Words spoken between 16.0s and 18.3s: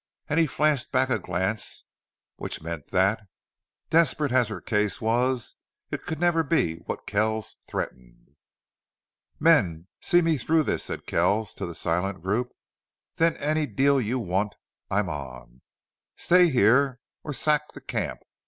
Stay here or sack the camp!